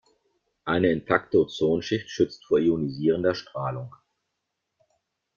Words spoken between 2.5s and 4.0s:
ionisierender Strahlung.